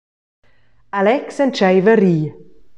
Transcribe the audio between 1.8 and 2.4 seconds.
a rir.